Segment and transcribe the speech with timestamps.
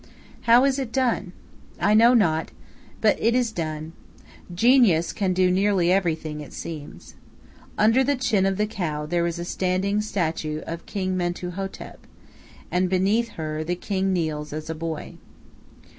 [0.49, 1.31] How is it done?
[1.79, 2.49] I know not;
[3.01, 3.93] but it is done.
[4.51, 7.13] Genius can do nearly everything, it seems.
[7.77, 11.51] Under the chin of the cow there is a standing statue of the King Mentu
[11.51, 11.99] Hotep,
[12.71, 15.17] and beneath her the king kneels as a boy.